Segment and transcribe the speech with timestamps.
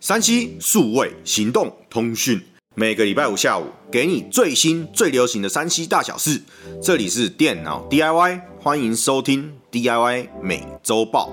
[0.00, 2.42] 山西数位行动通讯，
[2.74, 6.40] 每个礼拜五下午给你最新最流行的山西大小事。
[6.82, 11.30] 这里是电脑 DIY，欢迎收听 DIY 每周报。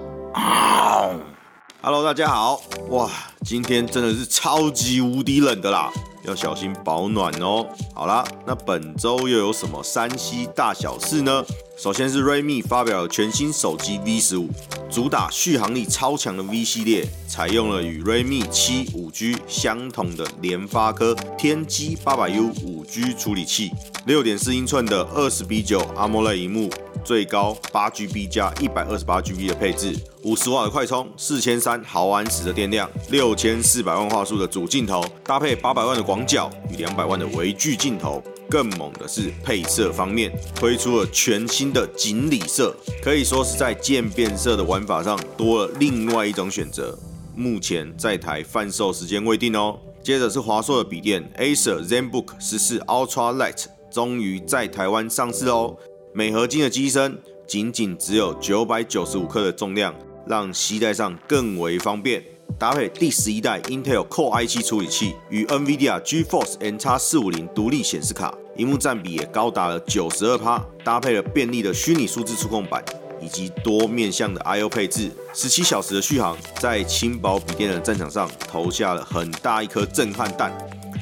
[1.81, 3.09] Hello，大家好，哇，
[3.45, 5.89] 今天真的是超级无敌冷的啦，
[6.25, 7.65] 要小心保暖哦。
[7.95, 11.41] 好啦，那本周又有什么山西大小事呢？
[11.77, 14.49] 首先是 Redmi 发表了全新手机 V 十五，
[14.89, 23.69] 主打续航力超强的 V 系列，采用了与 Redmi 七五 G 相同的联发科天玑八百 U 五 G 处理器，
[24.05, 26.69] 六点四英寸的二十比九 AMOLED 荧幕，
[27.07, 38.21] 最高八 GB 加一百二十八 GB 的配置，五十瓦的快充，四千三毫安时的电量，六千四百万画素的主镜头，搭配八百万的广角与两百万的微距镜头。
[38.49, 46.99] 更猛的是配色方面，推出了全新的锦鲤色，可以说是在渐变色的玩法上多了另外一种选择。
[47.33, 49.79] 目前在台贩售时间未定哦。
[50.03, 55.77] 接着是华硕的笔电 Acer ZenBook 十四 Ultra Light，终于在台湾上市哦。
[56.13, 59.93] 镁合金的机身，仅仅只有九百九十五克的重量，
[60.25, 62.23] 让携带上更为方便。
[62.57, 70.63] 搭配第十一代 Intel Core i7 处理器与 NVIDIA GeForce NX 四五零独立显示卡，荧幕占比也高达了九十二趴。
[70.83, 72.83] 搭配了便利的虚拟数字触控板
[73.21, 80.51] 以及多面向的 I/O 配置，十七小时的续航，在轻薄笔电的战场上投下了很大一颗震撼弹。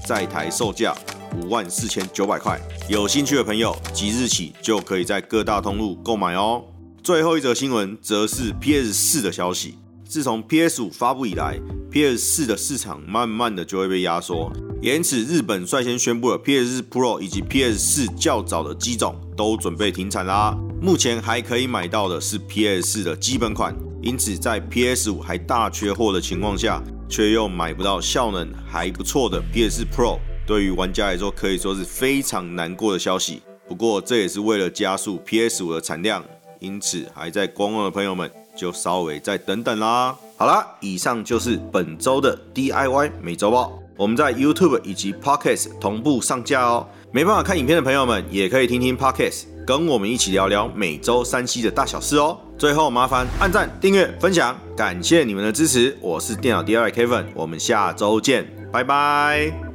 [0.06, 0.94] 在台售价
[1.36, 6.64] 五万四千九百块，有兴趣的朋友即日起就可以在各大通路购买哦。
[7.04, 9.76] 最后一则新闻则是 PS 四的消息。
[10.08, 11.60] 自从 PS 五发布以来
[11.92, 20.56] ，PS 四的市场慢慢的就会被压缩，因此日本率先宣布了 PS Pro 以及 PS 四较早的机种都准备停产啦。
[20.80, 33.42] 目前还可以买到的是 PS 四的基本款，因此在 PS 五还大缺货的情况下，却又买不到效能还不错的 PS Pro，对于玩家来说可以说是非常难过的消息。
[33.68, 36.24] 不过这也是为了加速 PS 五的产量，
[36.60, 38.32] 因此还在观望的朋友们。
[38.58, 40.16] 就稍微再等等啦。
[40.38, 43.78] 好啦，以上就是本周的 DIY 每周报。
[43.98, 46.88] 我们在 YouTube 以及 Podcast 同步上架哦。
[47.12, 52.40] 没办法看影片的朋友们，也可以听听 Podcast，跟我们一起聊聊每周山西的大小事哦。
[52.58, 55.98] 最后麻烦按赞、订阅、分享，感谢你们的支持。
[56.00, 59.75] 我是电脑 DIY Kevin，我们下周见，拜拜。